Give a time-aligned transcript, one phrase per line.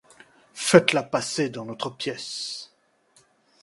[0.55, 2.71] Faites-la passer dans l'autre pièce.